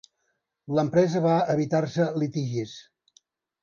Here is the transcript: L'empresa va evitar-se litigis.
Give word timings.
L'empresa 0.77 1.23
va 1.27 1.37
evitar-se 1.57 2.11
litigis. 2.21 2.77